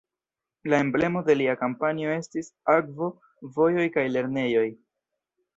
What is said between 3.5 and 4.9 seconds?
vojoj kaj lernejoj".